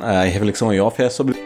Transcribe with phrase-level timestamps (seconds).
[0.00, 1.36] a reflexão em off é sobre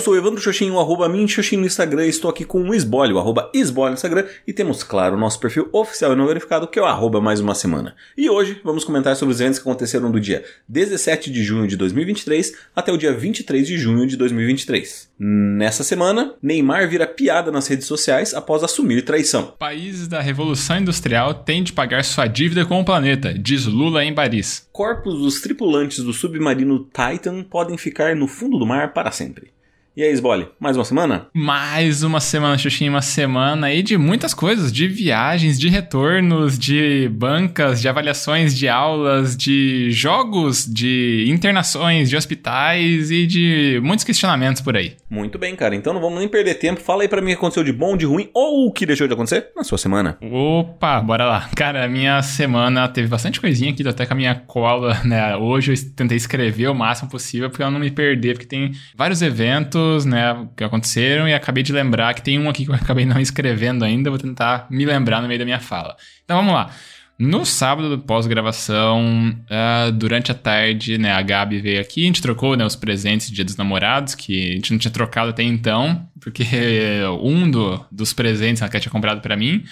[0.00, 3.90] sou Evandro Xoxinho, arroba Minxoxinho no Instagram, estou aqui com o Esbole, o arroba Esbole
[3.90, 6.86] no Instagram, e temos, claro, o nosso perfil oficial e não verificado, que é o
[6.86, 7.94] arroba mais uma semana.
[8.16, 11.76] E hoje vamos comentar sobre os eventos que aconteceram do dia 17 de junho de
[11.76, 15.10] 2023 até o dia 23 de junho de 2023.
[15.18, 19.54] Nessa semana, Neymar vira piada nas redes sociais após assumir traição.
[19.58, 24.14] Países da Revolução Industrial têm de pagar sua dívida com o planeta, diz Lula em
[24.14, 24.66] Paris.
[24.72, 29.59] Corpos dos tripulantes do submarino Titan podem ficar no fundo do mar para sempre.
[29.96, 31.26] E aí, Sbole, mais uma semana?
[31.34, 37.08] Mais uma semana, Xuxinha, uma semana aí de muitas coisas, de viagens, de retornos, de
[37.12, 44.62] bancas, de avaliações de aulas, de jogos, de internações, de hospitais e de muitos questionamentos
[44.62, 44.94] por aí.
[45.10, 45.74] Muito bem, cara.
[45.74, 46.80] Então não vamos nem perder tempo.
[46.80, 49.08] Fala aí para mim o que aconteceu de bom, de ruim ou o que deixou
[49.08, 50.16] de acontecer na sua semana.
[50.22, 51.50] Opa, bora lá.
[51.56, 55.36] Cara, a minha semana teve bastante coisinha aqui, tô até com a minha cola, né?
[55.36, 59.20] Hoje eu tentei escrever o máximo possível para eu não me perder, porque tem vários
[59.20, 63.04] eventos né, que aconteceram e acabei de lembrar que tem um aqui que eu acabei
[63.04, 65.96] não escrevendo ainda, vou tentar me lembrar no meio da minha fala.
[66.24, 66.70] Então vamos lá.
[67.18, 72.56] No sábado, pós-gravação, uh, durante a tarde, né, a Gabi veio aqui, a gente trocou
[72.56, 76.08] né, os presentes de Dia dos Namorados, que a gente não tinha trocado até então,
[76.18, 76.44] porque
[77.22, 79.62] um do, dos presentes que ela tinha comprado para mim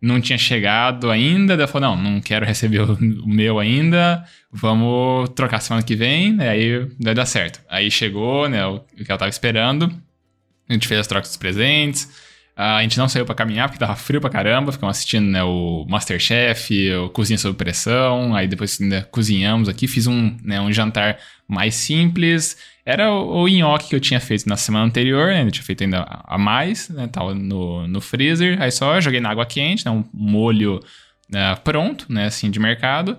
[0.00, 1.54] não tinha chegado ainda.
[1.54, 6.48] Ela falou: não, não quero receber o, meu ainda, vamos trocar semana que vem, né,
[6.50, 7.60] aí vai dar certo.
[7.68, 9.92] Aí chegou, né, o, o que ela tava esperando,
[10.68, 12.27] a gente fez as trocas dos presentes.
[12.60, 15.86] A gente não saiu para caminhar porque tava frio pra caramba, ficamos assistindo né, o
[15.88, 21.18] Masterchef, o Cozinha Sob Pressão, aí depois né, cozinhamos aqui, fiz um, né, um jantar
[21.46, 22.56] mais simples.
[22.84, 25.84] Era o, o nhoque que eu tinha feito na semana anterior, né, eu tinha feito
[25.84, 29.92] ainda a mais, né, tava no, no freezer, aí só joguei na água quente, né,
[29.92, 30.80] um molho
[31.30, 33.16] né, pronto, né, assim, de mercado.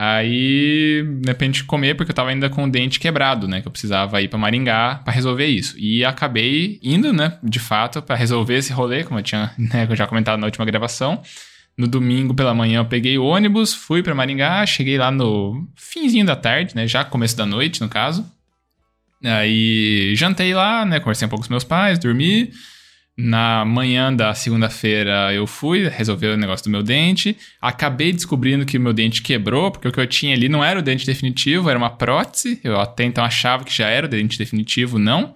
[0.00, 3.60] Aí, de repente, comer, porque eu tava ainda com o dente quebrado, né?
[3.60, 5.74] Que eu precisava ir para Maringá para resolver isso.
[5.76, 10.06] E acabei indo, né, de fato, para resolver esse rolê, como eu tinha né, já
[10.06, 11.20] comentado na última gravação.
[11.76, 16.24] No domingo pela manhã eu peguei o ônibus, fui para Maringá, cheguei lá no finzinho
[16.24, 16.86] da tarde, né?
[16.86, 18.24] Já começo da noite, no caso.
[19.24, 21.00] Aí jantei lá, né?
[21.00, 22.52] Conversei um pouco com meus pais, dormi.
[23.20, 27.36] Na manhã da segunda-feira eu fui resolver o negócio do meu dente.
[27.60, 30.78] Acabei descobrindo que o meu dente quebrou, porque o que eu tinha ali não era
[30.78, 32.60] o dente definitivo, era uma prótese.
[32.62, 35.34] Eu até então achava que já era o dente definitivo, não.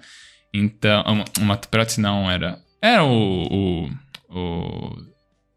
[0.55, 2.57] Então, uma, uma prótese não era.
[2.81, 3.49] Era o.
[3.51, 3.91] o,
[4.31, 4.97] o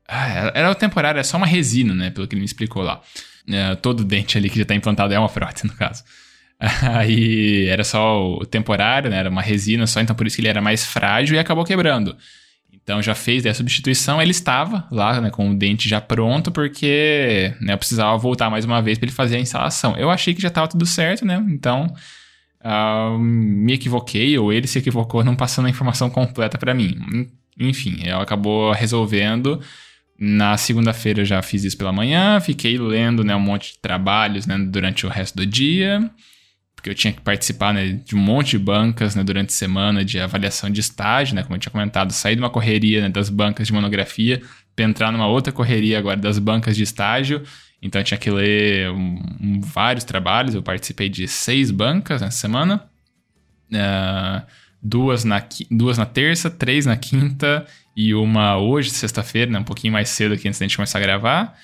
[0.08, 2.10] ah, era o temporário, era só uma resina, né?
[2.10, 3.02] Pelo que ele me explicou lá.
[3.48, 6.04] É, todo dente ali que já está implantado é uma prótese, no caso.
[6.94, 9.18] Aí era só o temporário, né?
[9.18, 12.16] Era uma resina só, então por isso que ele era mais frágil e acabou quebrando.
[12.72, 17.52] Então já fez a substituição, ele estava lá, né, com o dente já pronto, porque
[17.60, 19.98] né, eu precisava voltar mais uma vez para ele fazer a instalação.
[19.98, 21.44] Eu achei que já estava tudo certo, né?
[21.50, 21.88] Então
[22.64, 26.96] uh, me equivoquei, ou ele se equivocou não passando a informação completa para mim.
[27.60, 29.60] Enfim, eu acabou resolvendo.
[30.18, 34.58] Na segunda-feira já fiz isso pela manhã, fiquei lendo né, um monte de trabalhos né,
[34.58, 36.10] durante o resto do dia
[36.86, 40.06] porque eu tinha que participar né, de um monte de bancas né, durante a semana
[40.06, 43.28] de avaliação de estágio, né, como eu tinha comentado, sair de uma correria né, das
[43.28, 44.40] bancas de monografia
[44.76, 47.42] para entrar numa outra correria agora das bancas de estágio.
[47.82, 52.38] Então eu tinha que ler um, um, vários trabalhos, eu participei de seis bancas nessa
[52.38, 52.84] semana.
[53.72, 54.46] Uh,
[54.80, 57.66] duas, na, duas na terça, três na quinta
[57.98, 61.02] e uma hoje, sexta-feira, né, um pouquinho mais cedo aqui antes da gente começar a
[61.02, 61.58] gravar.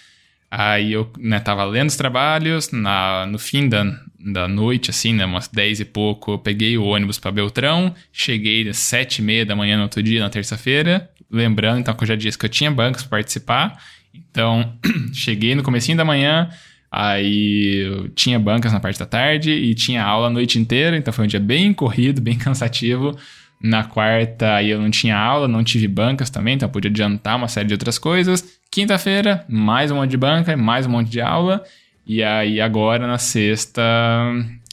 [0.53, 3.85] Aí eu né, tava lendo os trabalhos, na, no fim da,
[4.19, 8.67] da noite, assim, né, umas 10 e pouco, eu peguei o ônibus para Beltrão, cheguei
[8.67, 12.07] às 7 e meia da manhã no outro dia, na terça-feira, lembrando, então, que eu
[12.07, 13.81] já disse que eu tinha bancos para participar,
[14.13, 14.77] então,
[15.13, 16.49] cheguei no comecinho da manhã,
[16.91, 21.13] aí eu tinha bancas na parte da tarde e tinha aula a noite inteira, então
[21.13, 23.17] foi um dia bem corrido, bem cansativo,
[23.63, 27.37] na quarta aí eu não tinha aula, não tive bancas também, então eu podia adiantar
[27.37, 28.59] uma série de outras coisas.
[28.73, 31.61] Quinta-feira, mais um monte de banca, mais um monte de aula.
[32.07, 33.83] E aí agora na sexta,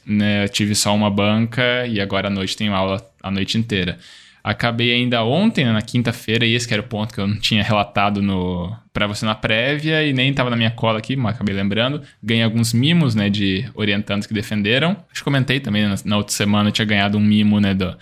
[0.07, 3.99] né, tive só uma banca e agora à noite tenho aula a noite inteira.
[4.45, 7.61] Acabei ainda ontem, né, na quinta-feira, e esse era o ponto que eu não tinha
[7.61, 11.53] relatado no para você na prévia e nem estava na minha cola aqui, mas acabei
[11.53, 12.01] lembrando.
[12.23, 14.93] Ganhei alguns mimos, né, de orientandos que defenderam.
[15.11, 17.75] Acho que comentei também, né, na, na outra semana eu tinha ganhado um mimo, né,
[17.75, 17.97] do,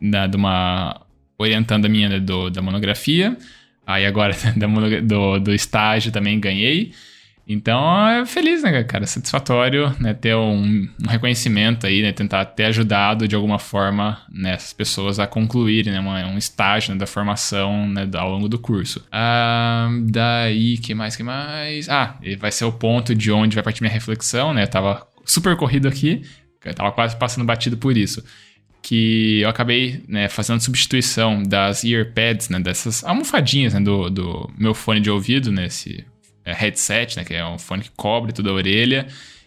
[0.00, 0.98] da, de uma
[1.36, 3.36] orientanda minha né, do, da monografia.
[3.86, 4.34] Aí agora
[5.02, 6.92] do, do estágio também ganhei.
[7.46, 9.04] Então, é feliz, né, cara?
[9.04, 10.14] Satisfatório, né?
[10.14, 12.12] Ter um, um, reconhecimento aí, né?
[12.12, 15.98] Tentar ter ajudado de alguma forma né, essas pessoas a concluírem, né?
[15.98, 19.04] Uma, um estágio né, da formação né, ao longo do curso.
[19.10, 21.88] Ah, daí, que mais, que mais?
[21.88, 24.62] Ah, vai ser o ponto de onde vai partir minha reflexão, né?
[24.62, 26.22] Eu tava super corrido aqui,
[26.64, 28.22] eu tava quase passando batido por isso
[28.82, 34.74] que eu acabei né, fazendo substituição das earpads, né, dessas almofadinhas né, do, do meu
[34.74, 36.04] fone de ouvido, nesse
[36.44, 37.24] né, é, headset, né?
[37.24, 39.06] Que é um fone que cobre toda a orelha.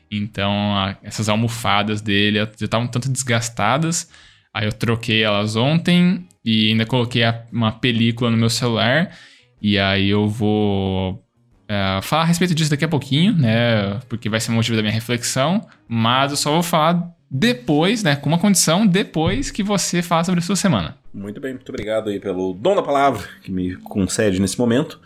[0.10, 4.10] Então, a, essas almofadas dele já estavam tanto desgastadas.
[4.54, 9.12] Aí eu troquei elas ontem e ainda coloquei a, uma película no meu celular.
[9.62, 11.22] E aí eu vou
[11.68, 14.00] é, falar a respeito disso daqui a pouquinho, né?
[14.08, 15.68] Porque vai ser o motivo da minha reflexão.
[15.88, 18.16] Mas eu só vou falar depois, né?
[18.16, 20.98] Com uma condição, depois que você fala sobre a sua semana.
[21.14, 25.00] Muito bem, muito obrigado aí pelo dom da palavra que me concede nesse momento.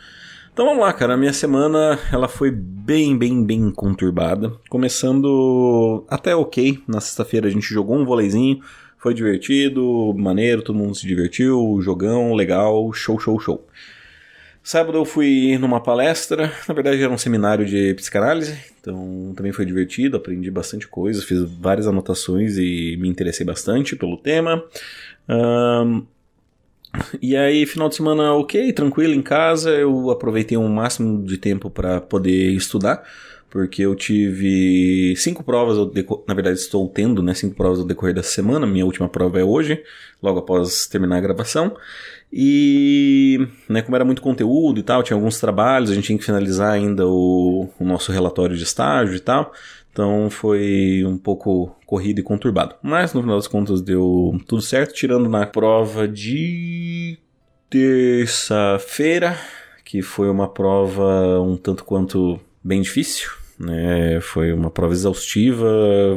[0.51, 1.13] Então vamos lá, cara.
[1.13, 4.51] A minha semana ela foi bem, bem, bem conturbada.
[4.69, 6.83] Começando até ok.
[6.87, 8.59] Na sexta-feira a gente jogou um voleizinho.
[8.97, 13.65] Foi divertido, maneiro, todo mundo se divertiu, jogão, legal, show, show, show.
[14.63, 19.65] Sábado eu fui numa palestra, na verdade era um seminário de psicanálise, então também foi
[19.65, 24.63] divertido, aprendi bastante coisa, fiz várias anotações e me interessei bastante pelo tema.
[25.27, 26.05] Um,
[27.21, 29.69] e aí, final de semana, ok, tranquilo em casa.
[29.71, 33.03] Eu aproveitei o um máximo de tempo para poder estudar,
[33.49, 35.77] porque eu tive cinco provas,
[36.27, 37.33] na verdade, estou tendo, né?
[37.33, 38.67] Cinco provas ao decorrer da semana.
[38.67, 39.83] Minha última prova é hoje,
[40.21, 41.75] logo após terminar a gravação.
[42.31, 46.25] E, né, como era muito conteúdo e tal, tinha alguns trabalhos, a gente tinha que
[46.25, 49.51] finalizar ainda o, o nosso relatório de estágio e tal.
[49.91, 52.75] Então foi um pouco corrido e conturbado.
[52.83, 57.17] Mas no final das contas deu tudo certo, tirando na prova de
[57.67, 59.35] terça-feira,
[59.83, 63.38] que foi uma prova um tanto quanto bem difícil.
[63.59, 64.21] Né?
[64.21, 65.67] Foi uma prova exaustiva,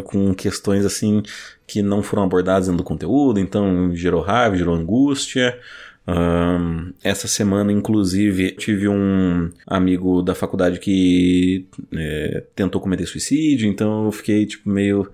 [0.05, 1.23] com questões assim
[1.67, 5.59] que não foram abordadas dentro do conteúdo, então gerou raiva, gerou angústia.
[6.07, 14.05] Um, essa semana, inclusive, tive um amigo da faculdade que é, tentou cometer suicídio, então
[14.07, 15.11] eu fiquei tipo meio.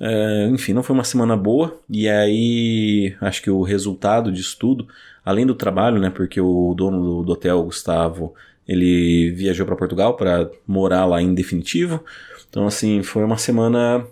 [0.00, 1.80] É, enfim, não foi uma semana boa.
[1.90, 4.86] E aí, acho que o resultado disso tudo,
[5.24, 6.10] além do trabalho, né?
[6.10, 8.34] Porque o dono do, do hotel, Gustavo,
[8.68, 12.04] ele viajou para Portugal para morar lá em definitivo.
[12.48, 14.06] Então, assim, foi uma semana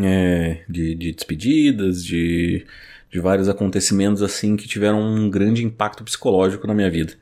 [0.00, 2.66] é, de, de despedidas, de
[3.10, 7.14] de vários acontecimentos assim que tiveram um grande impacto psicológico na minha vida.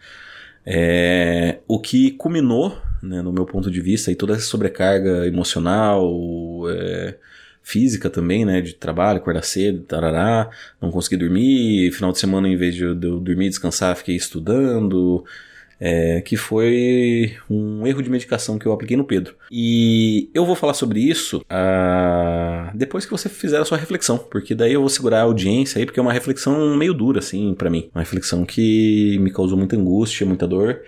[0.65, 6.05] É, o que culminou, né, no meu ponto de vista, e toda essa sobrecarga emocional,
[6.69, 7.17] é,
[7.63, 10.51] física também, né, de trabalho, acordar cedo, tarará,
[10.81, 15.25] não consegui dormir, final de semana, em vez de eu dormir descansar, fiquei estudando,
[15.81, 19.35] é, que foi um erro de medicação que eu apliquei no Pedro.
[19.51, 24.55] E eu vou falar sobre isso uh, depois que você fizer a sua reflexão, porque
[24.55, 27.71] daí eu vou segurar a audiência aí, porque é uma reflexão meio dura, assim, para
[27.71, 27.91] mim.
[27.95, 30.83] Uma reflexão que me causou muita angústia, muita dor,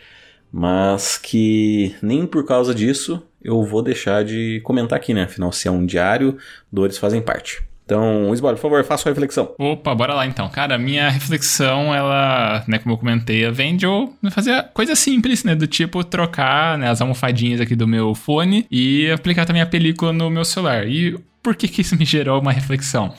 [0.50, 5.22] mas que nem por causa disso eu vou deixar de comentar aqui, né?
[5.22, 6.36] Afinal, se é um diário,
[6.72, 7.62] dores fazem parte.
[7.88, 9.54] Então, Isbora, por favor, faça sua reflexão.
[9.58, 10.46] Opa, bora lá então.
[10.50, 15.54] Cara, minha reflexão, ela, né, como eu comentei, vem de eu fazer coisa simples, né,
[15.54, 20.12] do tipo trocar né, as almofadinhas aqui do meu fone e aplicar também a película
[20.12, 20.86] no meu celular.
[20.86, 23.14] E por que que isso me gerou uma reflexão?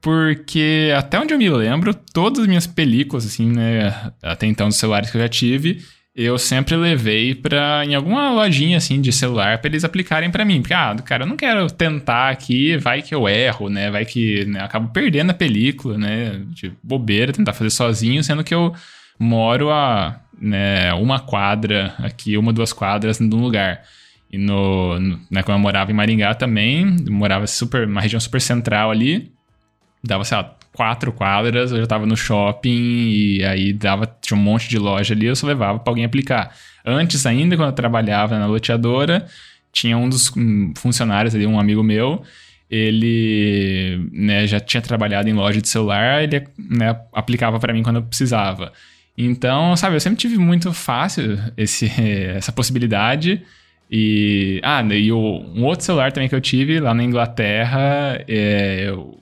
[0.00, 4.76] Porque até onde eu me lembro, todas as minhas películas, assim, né, até então dos
[4.76, 5.84] celulares que eu já tive,
[6.22, 10.60] eu sempre levei pra em alguma lojinha assim de celular para eles aplicarem para mim.
[10.60, 13.90] Porque, ah, cara, eu não quero tentar aqui, vai que eu erro, né?
[13.90, 16.42] Vai que né, acabo perdendo a película, né?
[16.48, 18.74] De bobeira, tentar fazer sozinho, sendo que eu
[19.18, 23.82] moro a né, uma quadra aqui, uma, duas quadras num lugar.
[24.32, 28.40] E no, no né, quando eu morava em Maringá também, morava super, uma região super
[28.40, 29.32] central ali,
[30.02, 34.42] dava, sei lá, quatro quadras, eu já tava no shopping e aí dava, tinha um
[34.42, 36.54] monte de loja ali, eu só levava para alguém aplicar.
[36.84, 39.26] Antes ainda, quando eu trabalhava na loteadora,
[39.72, 40.32] tinha um dos
[40.76, 42.22] funcionários ali, um amigo meu,
[42.70, 47.96] ele né, já tinha trabalhado em loja de celular, ele né, aplicava para mim quando
[47.96, 48.72] eu precisava.
[49.18, 51.90] Então, sabe, eu sempre tive muito fácil esse,
[52.36, 53.42] essa possibilidade.
[53.90, 54.60] E.
[54.62, 59.20] Ah, e o, um outro celular também que eu tive lá na Inglaterra, é, eu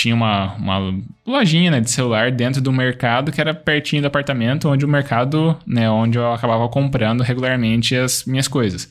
[0.00, 4.66] tinha uma, uma lojinha né, de celular dentro do mercado que era pertinho do apartamento,
[4.66, 8.90] onde o mercado, né, onde eu acabava comprando regularmente as minhas coisas.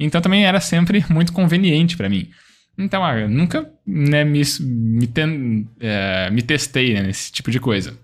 [0.00, 2.28] Então também era sempre muito conveniente para mim.
[2.76, 7.60] Então, ah, eu nunca né, me, me, ten, é, me testei né, nesse tipo de
[7.60, 7.96] coisa.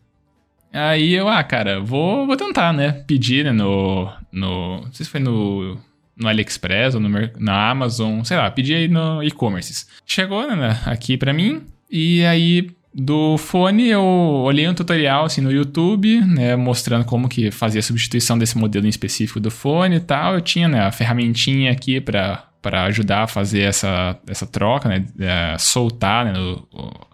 [0.72, 3.04] Aí eu, ah, cara, vou, vou tentar, né?
[3.06, 4.80] Pedir né, no, no.
[4.80, 5.78] Não sei se foi no
[6.16, 7.08] no AliExpress ou no,
[7.38, 9.86] na Amazon, sei lá, pedi aí no e-commerce.
[10.06, 11.62] Chegou né, aqui para mim
[11.96, 17.52] e aí do fone eu olhei um tutorial assim no YouTube, né, mostrando como que
[17.52, 20.34] fazia a substituição desse modelo em específico do fone e tal.
[20.34, 25.04] Eu tinha né, a ferramentinha aqui para para ajudar a fazer essa, essa troca, né,
[25.20, 26.32] é, soltar né,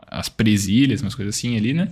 [0.07, 1.89] as presilhas, umas coisas assim ali, né.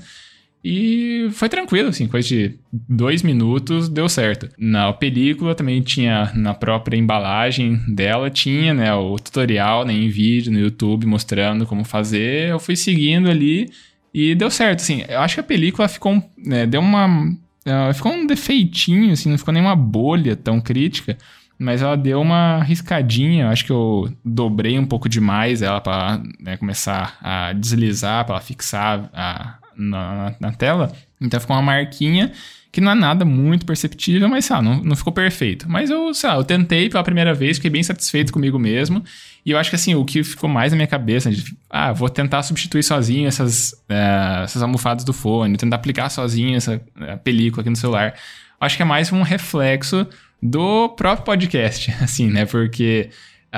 [0.71, 4.51] E foi tranquilo, assim, coisa de dois minutos deu certo.
[4.59, 10.53] Na película também tinha, na própria embalagem dela, tinha, né, o tutorial né, em vídeo
[10.53, 12.51] no YouTube mostrando como fazer.
[12.51, 13.71] Eu fui seguindo ali
[14.13, 15.05] e deu certo, assim.
[15.09, 17.07] Eu acho que a película ficou, né, deu uma...
[17.07, 21.17] Uh, ficou um defeitinho, assim, não ficou nenhuma bolha tão crítica.
[21.59, 26.59] Mas ela deu uma riscadinha, acho que eu dobrei um pouco demais ela para né,
[26.59, 30.93] começar a deslizar, para fixar a, na, na tela.
[31.21, 32.33] Então ficou uma marquinha
[32.71, 35.67] que não é nada muito perceptível, mas lá, não, não ficou perfeito.
[35.69, 39.03] Mas eu, sei lá, eu tentei pela primeira vez, fiquei bem satisfeito comigo mesmo.
[39.45, 42.09] E eu acho que assim, o que ficou mais na minha cabeça, de, ah, vou
[42.09, 47.63] tentar substituir sozinho essas, é, essas almofadas do fone, tentar aplicar sozinho essa é, película
[47.63, 48.15] aqui no celular.
[48.61, 50.07] Acho que é mais um reflexo
[50.43, 52.45] do próprio podcast, assim, né?
[52.45, 53.09] Porque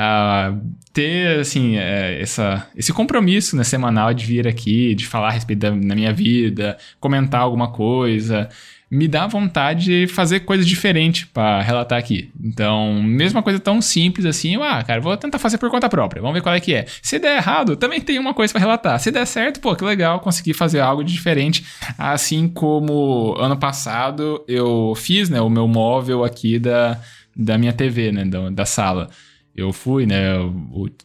[0.00, 0.58] uh,
[0.92, 5.60] ter, assim, é, essa, esse compromisso né, semanal de vir aqui, de falar a respeito
[5.60, 8.48] da, minha vida, comentar alguma coisa,
[8.90, 12.32] me dá vontade de fazer coisas diferentes para relatar aqui.
[12.42, 16.34] Então, mesma coisa tão simples assim, ah, cara, vou tentar fazer por conta própria, vamos
[16.34, 16.86] ver qual é que é.
[17.00, 18.98] Se der errado, também tem uma coisa para relatar.
[18.98, 21.64] Se der certo, pô, que legal, consegui fazer algo de diferente.
[21.96, 27.00] Assim como ano passado eu fiz, né, o meu móvel aqui da,
[27.36, 29.08] da minha TV, né, da, da sala.
[29.54, 30.38] Eu fui, né,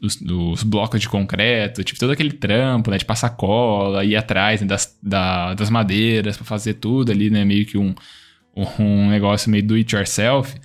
[0.02, 4.62] os, os, blocos de concreto, tipo, todo aquele trampo, né, de passar cola, ir atrás
[4.62, 7.94] né, das, da, das madeiras para fazer tudo ali, né, meio que um,
[8.80, 10.56] um negócio meio do it yourself.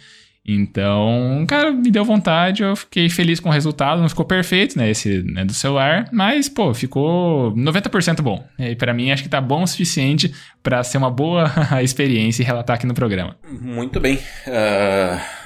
[0.46, 4.90] Então, cara, me deu vontade, eu fiquei feliz com o resultado, não ficou perfeito, né,
[4.90, 8.44] esse né, do celular, mas, pô, ficou 90% bom.
[8.58, 11.50] E para mim, acho que tá bom o suficiente para ser uma boa
[11.82, 13.36] experiência e relatar aqui no programa.
[13.48, 14.16] Muito bem.
[14.46, 15.39] Uh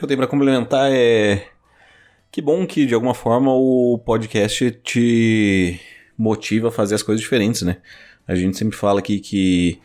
[0.00, 1.46] que eu tenho para complementar é
[2.32, 5.78] que bom que de alguma forma o podcast te
[6.16, 7.76] motiva a fazer as coisas diferentes, né?
[8.26, 9.78] A gente sempre fala aqui que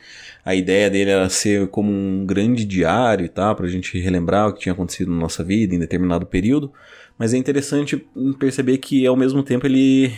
[0.44, 4.54] a ideia dele era ser como um grande diário e tal, pra gente relembrar o
[4.54, 6.72] que tinha acontecido na nossa vida em determinado período,
[7.18, 8.06] mas é interessante
[8.40, 10.14] perceber que ao mesmo tempo ele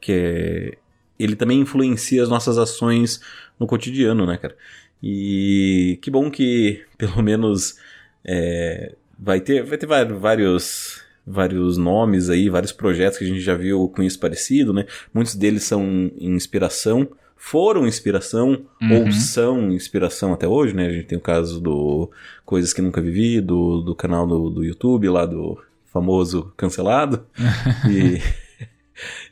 [0.00, 0.78] que é,
[1.18, 3.20] ele também influencia as nossas ações
[3.58, 4.56] no cotidiano, né, cara?
[5.02, 7.78] E que bom que pelo menos
[8.24, 13.54] é, vai ter, vai ter vários vários nomes aí, vários projetos que a gente já
[13.54, 14.84] viu com isso parecido, né?
[15.12, 19.06] Muitos deles são inspiração, foram inspiração uhum.
[19.06, 20.86] ou são inspiração até hoje, né?
[20.86, 22.10] A gente tem o caso do
[22.44, 25.58] Coisas que Nunca Vivi, do, do canal do, do YouTube lá do
[25.90, 27.24] famoso cancelado.
[27.88, 28.20] e,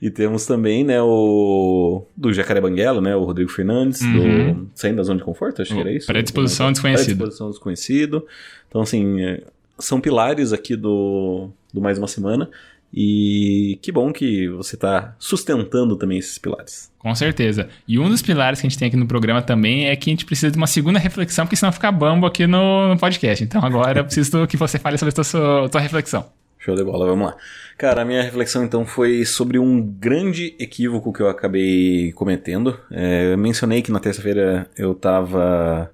[0.00, 4.54] e temos também, né, o do Jacaré Banguela, né, o Rodrigo Fernandes, uhum.
[4.64, 6.06] do Saindo da Zona de Conforto, acho que era isso.
[6.06, 7.04] Predisposição desconhecido.
[7.04, 8.26] Predisposição desconhecido.
[8.66, 9.42] Então, assim, é,
[9.78, 12.48] são pilares aqui do, do Mais Uma Semana.
[12.94, 16.92] E que bom que você está sustentando também esses pilares.
[16.98, 17.68] Com certeza.
[17.88, 20.12] E um dos pilares que a gente tem aqui no programa também é que a
[20.12, 23.42] gente precisa de uma segunda reflexão, porque senão fica bambo aqui no, no podcast.
[23.42, 26.26] Então agora eu preciso que você fale sobre a sua, sua reflexão.
[26.58, 27.36] Show de bola, vamos lá.
[27.76, 32.78] Cara, a minha reflexão então foi sobre um grande equívoco que eu acabei cometendo.
[32.90, 35.90] É, eu mencionei que na terça-feira eu estava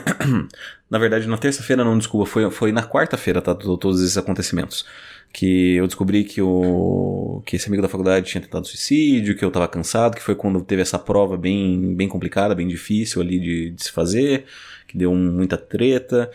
[0.90, 3.54] na verdade, na terça-feira, não, desculpa, foi, foi na quarta-feira, tá?
[3.54, 4.86] Todos esses acontecimentos.
[5.32, 9.50] Que eu descobri que, o, que esse amigo da faculdade tinha tentado suicídio, que eu
[9.50, 13.70] tava cansado, que foi quando teve essa prova bem, bem complicada, bem difícil ali de,
[13.70, 14.44] de se fazer,
[14.86, 16.30] que deu muita treta.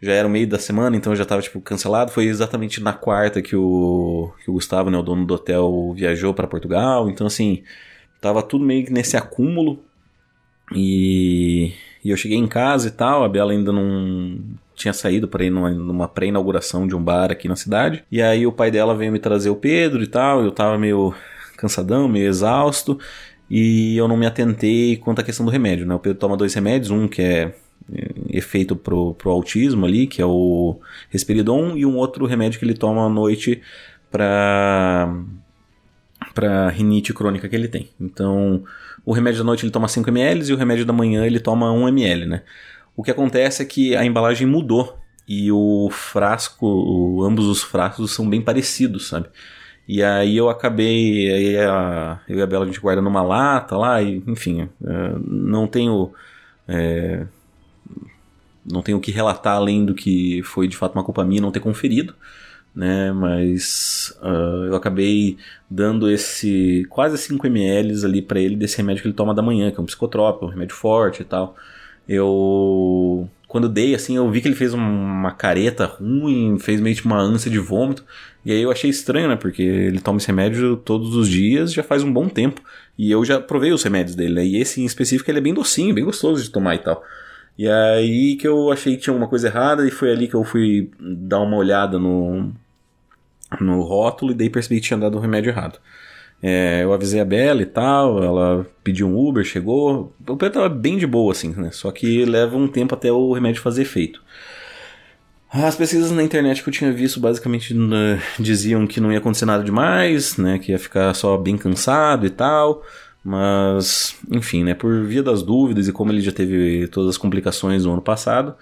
[0.00, 2.12] Já era o meio da semana, então eu já tava, tipo, cancelado.
[2.12, 6.34] Foi exatamente na quarta que o, que o Gustavo, né, o dono do hotel, viajou
[6.34, 7.08] para Portugal.
[7.08, 7.62] Então, assim,
[8.20, 9.82] tava tudo meio que nesse acúmulo.
[10.74, 11.72] E
[12.04, 14.38] e eu cheguei em casa e tal, a Bela ainda não
[14.74, 18.04] tinha saído para ir numa, numa pré-inauguração de um bar aqui na cidade.
[18.10, 21.14] E aí o pai dela veio me trazer o Pedro e tal, eu tava meio
[21.56, 22.98] cansadão, meio exausto,
[23.48, 25.94] e eu não me atentei quanto à questão do remédio, né?
[25.94, 27.54] O Pedro toma dois remédios, um que é,
[27.92, 30.78] é efeito pro, pro autismo ali, que é o
[31.10, 33.62] Risperidon, e um outro remédio que ele toma à noite
[34.10, 35.14] para
[36.34, 37.88] para rinite crônica que ele tem.
[38.00, 38.64] Então,
[39.04, 41.72] o remédio da noite ele toma 5 ml e o remédio da manhã ele toma
[41.72, 42.42] 1 ml, né?
[42.96, 48.12] O que acontece é que a embalagem mudou e o frasco, o, ambos os frascos
[48.12, 49.28] são bem parecidos, sabe?
[49.86, 53.76] E aí eu acabei, aí a, eu e a Bela a gente guarda numa lata
[53.76, 54.68] lá, e enfim, é,
[55.26, 56.12] não tenho
[56.66, 57.26] é,
[58.64, 61.52] não tenho o que relatar além do que foi de fato uma culpa minha não
[61.52, 62.14] ter conferido,
[62.74, 63.12] né?
[63.12, 65.36] Mas uh, eu acabei
[65.70, 69.70] dando esse quase 5 ml ali para ele desse remédio que ele toma da manhã,
[69.70, 71.56] que é um psicotrópico, um remédio forte e tal.
[72.08, 77.04] Eu quando dei, assim, eu vi que ele fez uma careta ruim, fez meio que
[77.04, 78.04] uma ânsia de vômito.
[78.44, 79.36] E aí eu achei estranho, né?
[79.36, 82.60] Porque ele toma esse remédio todos os dias, já faz um bom tempo.
[82.98, 84.44] E eu já provei os remédios dele, né?
[84.44, 87.04] E esse em específico ele é bem docinho, bem gostoso de tomar e tal.
[87.56, 90.42] E aí que eu achei que tinha alguma coisa errada e foi ali que eu
[90.42, 92.52] fui dar uma olhada no,
[93.60, 95.78] no rótulo e daí percebi que tinha dado o remédio errado.
[96.42, 100.14] É, eu avisei a Bela e tal, ela pediu um Uber, chegou.
[100.28, 101.70] O Pedro tava bem de boa, assim, né?
[101.72, 104.22] Só que leva um tempo até o remédio fazer efeito.
[105.50, 109.46] As pesquisas na internet que eu tinha visto basicamente né, diziam que não ia acontecer
[109.46, 110.58] nada demais, né?
[110.58, 112.82] Que ia ficar só bem cansado e tal.
[113.24, 114.74] Mas, enfim, né?
[114.74, 118.54] Por via das dúvidas e como ele já teve todas as complicações no ano passado,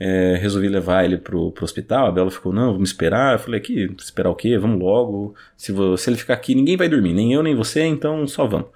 [0.00, 2.06] é, resolvi levar ele pro, pro hospital.
[2.06, 3.34] A Bela ficou, não, vamos esperar.
[3.34, 4.56] Eu falei, aqui, esperar o quê?
[4.56, 5.34] Vamos logo.
[5.56, 8.68] Se, se ele ficar aqui, ninguém vai dormir, nem eu, nem você, então só vamos.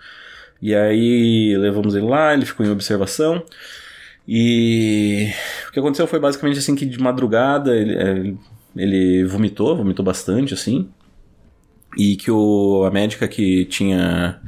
[0.61, 3.45] E aí levamos ele lá, ele ficou em observação.
[4.27, 5.29] E
[5.69, 8.35] o que aconteceu foi basicamente assim que de madrugada ele, é,
[8.77, 10.89] ele vomitou, vomitou bastante assim.
[11.99, 14.41] E que o, a médica que tinha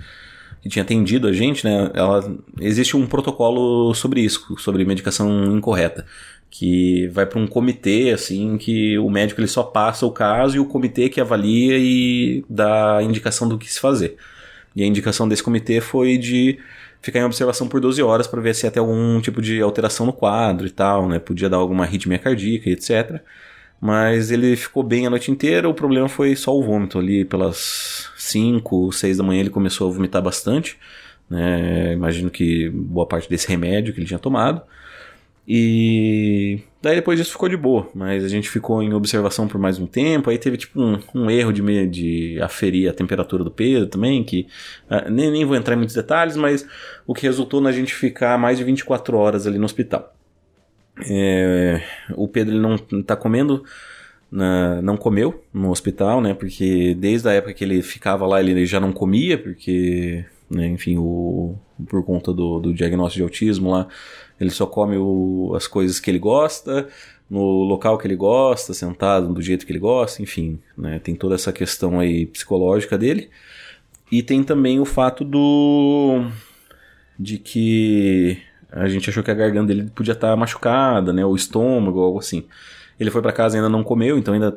[0.63, 6.07] que tinha atendido a gente, né, ela existe um protocolo sobre isso, sobre medicação incorreta
[6.57, 10.61] que vai para um comitê assim que o médico ele só passa o caso e
[10.61, 14.17] o comitê que avalia e dá a indicação do que se fazer.
[14.77, 16.61] E a indicação desse comitê foi de
[17.03, 20.13] ficar em observação por 12 horas para ver se ter algum tipo de alteração no
[20.13, 21.19] quadro e tal, né?
[21.19, 23.21] Podia dar alguma arritmia cardíaca etc.
[23.81, 28.13] Mas ele ficou bem a noite inteira, o problema foi só o vômito ali pelas
[28.17, 30.79] 5, 6 da manhã ele começou a vomitar bastante,
[31.29, 31.93] né?
[31.95, 34.63] Imagino que boa parte desse remédio que ele tinha tomado.
[35.47, 39.79] E daí depois disso ficou de boa, mas a gente ficou em observação por mais
[39.79, 40.31] um tempo.
[40.31, 44.47] Aí teve tipo um, um erro de, de aferir a temperatura do Pedro também, que
[44.91, 46.67] uh, nem, nem vou entrar em muitos detalhes, mas
[47.07, 50.15] o que resultou na gente ficar mais de 24 horas ali no hospital.
[51.11, 51.83] É,
[52.15, 53.65] o Pedro ele não está comendo,
[54.31, 56.35] na, não comeu no hospital, né?
[56.35, 60.97] Porque desde a época que ele ficava lá ele já não comia, porque, né, enfim,
[60.99, 61.57] o,
[61.89, 63.89] por conta do, do diagnóstico de autismo lá
[64.41, 66.89] ele só come o, as coisas que ele gosta,
[67.29, 70.99] no local que ele gosta, sentado do jeito que ele gosta, enfim, né?
[70.99, 73.31] Tem toda essa questão aí psicológica dele.
[74.11, 76.27] E tem também o fato do
[77.19, 78.39] de que
[78.71, 82.19] a gente achou que a garganta dele podia estar tá machucada, né, o estômago, algo
[82.19, 82.45] assim.
[82.99, 84.57] Ele foi para casa e ainda não comeu, então ainda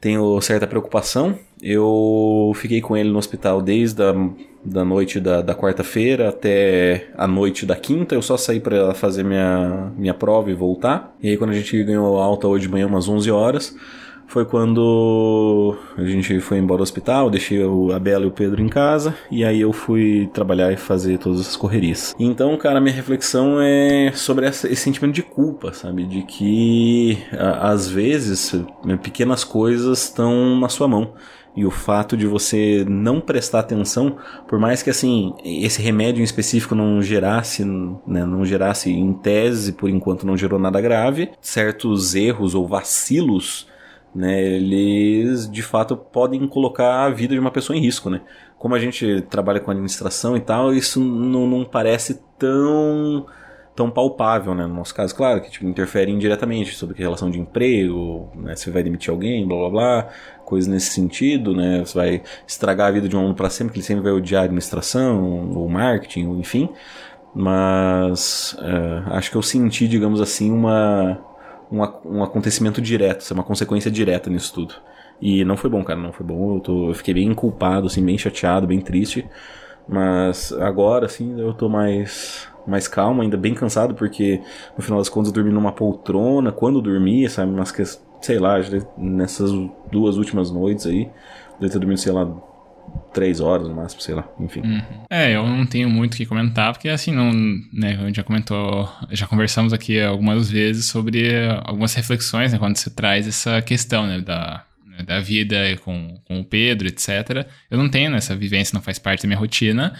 [0.00, 1.38] tenho certa preocupação.
[1.62, 4.14] Eu fiquei com ele no hospital desde a
[4.66, 8.16] da noite da, da quarta-feira até a noite da quinta.
[8.16, 11.14] Eu só saí para fazer minha, minha prova e voltar.
[11.22, 13.76] E aí, quando a gente ganhou alta hoje de manhã, umas 11 horas,
[14.26, 17.60] foi quando a gente foi embora do hospital, deixei
[17.94, 21.40] a Bela e o Pedro em casa, e aí eu fui trabalhar e fazer todas
[21.40, 22.14] as correrias.
[22.18, 26.04] Então, cara, minha reflexão é sobre esse sentimento de culpa, sabe?
[26.04, 27.18] De que
[27.60, 28.54] às vezes
[29.02, 31.12] pequenas coisas estão na sua mão
[31.56, 36.24] e o fato de você não prestar atenção, por mais que assim esse remédio em
[36.24, 42.14] específico não gerasse, né, não gerasse em tese, por enquanto não gerou nada grave, certos
[42.14, 43.66] erros ou vacilos,
[44.16, 48.22] né, eles de fato podem colocar a vida de uma pessoa em risco, né?
[48.58, 53.26] Como a gente trabalha com administração e tal, isso não, não parece tão
[53.74, 54.66] tão palpável, né?
[54.66, 58.56] No nosso caso, claro, que tipo, interfere indiretamente sobre relação de emprego, né?
[58.56, 60.08] Se vai demitir alguém, blá blá blá,
[60.46, 61.80] coisas nesse sentido, né?
[61.84, 64.42] Você vai estragar a vida de um aluno para sempre, que ele sempre vai odiar
[64.42, 66.70] a administração, ou marketing, ou enfim.
[67.34, 71.18] Mas uh, acho que eu senti, digamos assim, uma,
[71.70, 74.74] uma, um acontecimento direto, uma consequência direta nisso tudo.
[75.20, 76.56] E não foi bom, cara, não foi bom.
[76.56, 79.26] Eu, tô, eu fiquei bem culpado, assim, bem chateado, bem triste.
[79.88, 84.42] Mas agora, assim, eu tô mais mais calmo, ainda bem cansado, porque
[84.76, 87.84] no final das contas eu dormi numa poltrona, quando dormia, sabe, umas que,
[88.20, 88.56] sei lá,
[88.98, 89.52] nessas
[89.90, 91.08] duas últimas noites aí,
[91.60, 92.28] deve ter dormido, sei lá,
[93.12, 94.60] três horas no máximo, sei lá, enfim.
[94.60, 94.82] Uhum.
[95.08, 97.32] É, eu não tenho muito o que comentar, porque assim, não,
[97.72, 101.30] né, a gente já comentou, já conversamos aqui algumas vezes sobre
[101.64, 106.40] algumas reflexões, né, quando você traz essa questão, né, da, né, da vida com, com
[106.40, 107.46] o Pedro, etc.
[107.70, 109.94] Eu não tenho, né, essa vivência não faz parte da minha rotina,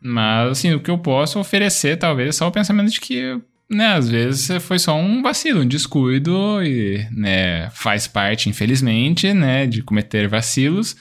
[0.00, 3.36] mas, assim, o que eu posso oferecer, talvez, é só o pensamento de que,
[3.68, 9.66] né, às vezes foi só um vacilo, um descuido e, né, faz parte, infelizmente, né,
[9.66, 10.96] de cometer vacilos.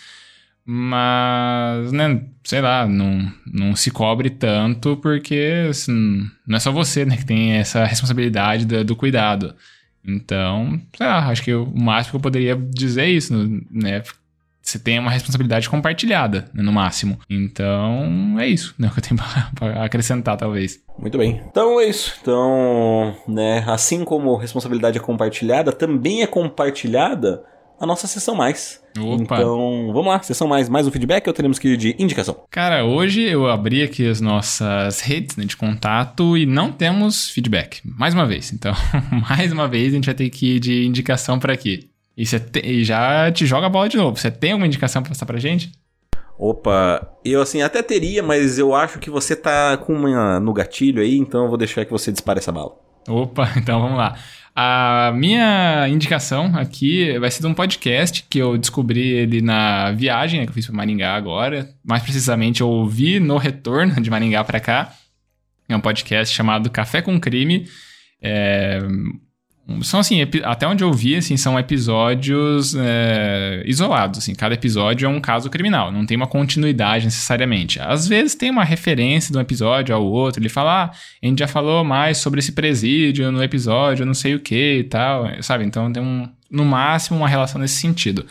[0.72, 7.04] Mas, né, sei lá, não, não se cobre tanto porque assim, não é só você,
[7.06, 9.56] né, que tem essa responsabilidade do, do cuidado.
[10.06, 13.34] Então, sei lá, acho que o máximo que eu poderia dizer é isso,
[13.72, 14.04] né?
[14.62, 17.20] Você tem uma responsabilidade compartilhada, né, no máximo.
[17.28, 18.90] Então, é isso, né?
[18.94, 19.20] Que eu tenho
[19.56, 20.80] pra acrescentar, talvez.
[21.00, 21.42] Muito bem.
[21.50, 22.16] Então é isso.
[22.22, 27.44] Então, né, assim como responsabilidade é compartilhada, também é compartilhada
[27.80, 28.82] a nossa sessão mais.
[29.00, 29.36] Opa.
[29.36, 32.44] Então, vamos lá, sessão mais, mais um feedback ou teremos que ir de indicação?
[32.52, 37.82] Cara, hoje eu abri aqui as nossas redes né, de contato e não temos feedback.
[37.84, 38.52] Mais uma vez.
[38.52, 38.74] Então,
[39.30, 41.90] mais uma vez a gente vai ter que ir de indicação para aqui.
[42.18, 44.18] E, te, e já te joga a bola de novo.
[44.18, 45.72] Você tem alguma indicação pra passar pra gente?
[46.38, 51.02] Opa, eu assim até teria, mas eu acho que você tá com uma no gatilho
[51.02, 52.78] aí, então eu vou deixar que você dispare essa bala.
[53.08, 54.18] Opa, então vamos lá.
[54.62, 60.42] A minha indicação aqui vai ser de um podcast que eu descobri ele na viagem
[60.42, 61.70] né, que eu fiz para Maringá agora.
[61.82, 64.94] Mais precisamente, eu ouvi no retorno de Maringá para cá.
[65.70, 67.70] É um podcast chamado Café com Crime.
[68.22, 68.82] É,
[69.82, 75.10] são assim, até onde eu vi, assim, são episódios é, isolados, assim, cada episódio é
[75.10, 77.80] um caso criminal, não tem uma continuidade necessariamente.
[77.80, 81.40] Às vezes tem uma referência de um episódio ao outro, ele fala, ah, a gente
[81.40, 85.64] já falou mais sobre esse presídio no episódio, não sei o que e tal, sabe?
[85.66, 88.26] Então tem um, no máximo uma relação nesse sentido.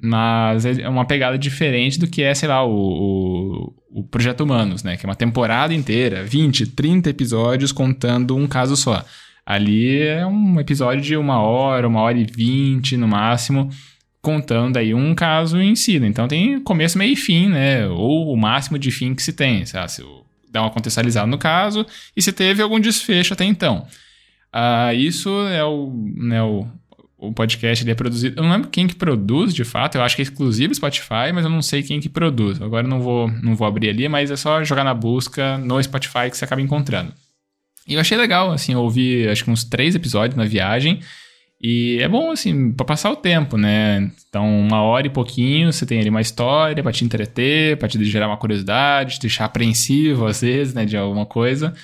[0.00, 4.84] Mas é uma pegada diferente do que é, sei lá, o, o, o Projeto Humanos,
[4.84, 4.96] né?
[4.96, 9.04] Que é uma temporada inteira, 20, 30 episódios contando um caso só.
[9.48, 13.70] Ali é um episódio de uma hora, uma hora e vinte no máximo,
[14.20, 15.98] contando aí um caso em si.
[15.98, 16.06] Né?
[16.06, 17.88] Então tem começo, meio e fim, né?
[17.88, 19.64] Ou o máximo de fim que se tem.
[19.64, 19.74] Se
[20.52, 23.86] dá uma contextualizada no caso e se teve algum desfecho até então.
[24.52, 26.66] Ah, isso é o, né, o,
[27.16, 28.38] o podcast ele é produzido.
[28.38, 29.94] Eu não lembro quem que produz, de fato.
[29.94, 32.60] Eu acho que é exclusivo Spotify, mas eu não sei quem que produz.
[32.60, 36.28] Agora não vou, não vou abrir ali, mas é só jogar na busca no Spotify
[36.30, 37.14] que você acaba encontrando.
[37.88, 41.00] E eu achei legal, assim, eu ouvi acho que uns três episódios na viagem.
[41.60, 44.12] E é bom, assim, pra passar o tempo, né?
[44.28, 48.04] Então, uma hora e pouquinho, você tem ali uma história pra te entreter, pra te
[48.04, 51.74] gerar uma curiosidade, te deixar apreensivo, às vezes, né, de alguma coisa.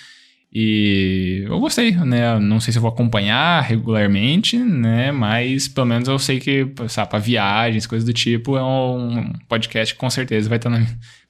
[0.52, 2.38] E eu gostei, né?
[2.38, 5.10] Não sei se eu vou acompanhar regularmente, né?
[5.10, 9.94] Mas pelo menos eu sei que, sabe, pra viagens, coisas do tipo, é um podcast
[9.94, 10.70] que com certeza vai estar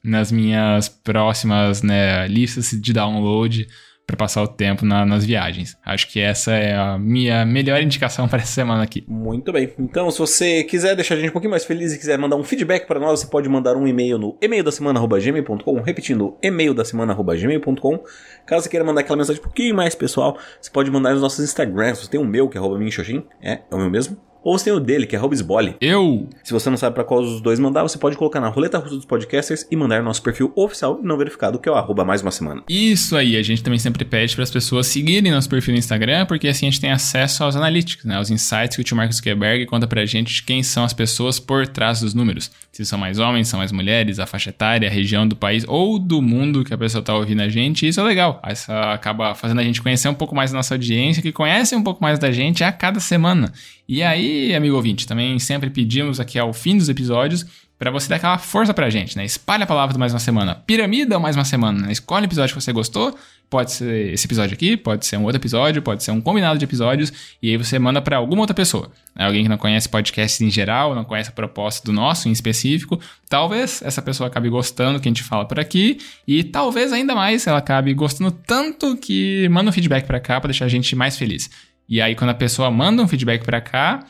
[0.02, 3.66] nas minhas próximas né, listas de download
[4.06, 5.76] para passar o tempo na, nas viagens.
[5.84, 9.04] Acho que essa é a minha melhor indicação para essa semana aqui.
[9.08, 9.72] Muito bem.
[9.78, 12.44] Então, se você quiser deixar a gente um pouquinho mais feliz e quiser mandar um
[12.44, 16.84] feedback para nós, você pode mandar um e-mail no e-mail da semana@gmail.com, repetindo e-mail da
[16.84, 18.04] semana@gmail.com.
[18.46, 21.44] Caso você queira mandar aquela mensagem um pouquinho mais pessoal, você pode mandar nos nossos
[21.44, 22.00] Instagrams.
[22.00, 24.18] Você tem o meu que é @minxoxin, é, é o meu mesmo.
[24.44, 25.74] Ou você tem o dele, que é Robsbole.
[25.80, 26.28] Eu!
[26.42, 28.94] Se você não sabe para qual dos dois mandar, você pode colocar na roleta russa
[28.94, 32.20] dos podcasters e mandar nosso perfil oficial e não verificado, que é o arroba mais
[32.20, 32.62] uma semana.
[32.68, 36.26] Isso aí, a gente também sempre pede para as pessoas seguirem nosso perfil no Instagram,
[36.26, 38.16] porque assim a gente tem acesso aos analytics, né?
[38.16, 41.66] Aos insights que o tio Marcos Zuckerberg conta pra gente quem são as pessoas por
[41.66, 42.50] trás dos números.
[42.74, 45.96] Se são mais homens, são mais mulheres, a faixa etária, a região do país ou
[45.96, 48.42] do mundo que a pessoa tá ouvindo a gente, isso é legal.
[48.50, 51.84] Isso acaba fazendo a gente conhecer um pouco mais da nossa audiência, que conhece um
[51.84, 53.52] pouco mais da gente a cada semana.
[53.88, 57.46] E aí, amigo ouvinte, também sempre pedimos aqui ao fim dos episódios
[57.78, 59.24] para você dar aquela força pra gente, né?
[59.24, 60.56] Espalha a palavra do Mais Uma Semana.
[60.56, 61.92] Piramida Mais Uma Semana, né?
[61.92, 63.16] Escolhe o episódio que você gostou.
[63.50, 66.64] Pode ser esse episódio aqui, pode ser um outro episódio, pode ser um combinado de
[66.64, 67.12] episódios.
[67.40, 68.90] E aí você manda para alguma outra pessoa.
[69.14, 69.24] Né?
[69.24, 73.00] Alguém que não conhece podcast em geral, não conhece a proposta do nosso em específico.
[73.28, 75.98] Talvez essa pessoa acabe gostando que a gente fala por aqui.
[76.26, 80.48] E talvez ainda mais ela acabe gostando tanto que manda um feedback para cá para
[80.48, 81.48] deixar a gente mais feliz.
[81.88, 84.06] E aí, quando a pessoa manda um feedback para cá,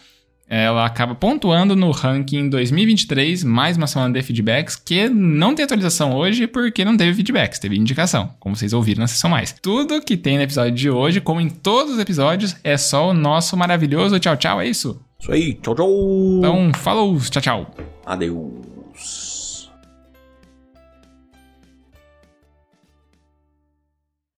[0.55, 6.15] ela acaba pontuando no ranking 2023, mais uma semana de feedbacks, que não tem atualização
[6.15, 9.53] hoje porque não teve feedbacks, teve indicação, como vocês ouviram na sessão mais.
[9.61, 13.15] Tudo que tem no episódio de hoje, como em todos os episódios, é só o
[13.15, 15.01] nosso maravilhoso tchau tchau, é isso?
[15.19, 16.39] Isso aí, tchau tchau!
[16.39, 17.75] Então, falou, tchau tchau!
[18.07, 18.64] Adeus!